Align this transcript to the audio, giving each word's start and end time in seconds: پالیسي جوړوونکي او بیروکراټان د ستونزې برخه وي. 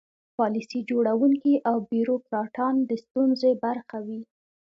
پالیسي 0.37 0.79
جوړوونکي 0.89 1.53
او 1.69 1.75
بیروکراټان 1.91 2.75
د 2.89 2.91
ستونزې 3.03 3.51
برخه 3.65 3.97
وي. 4.07 4.21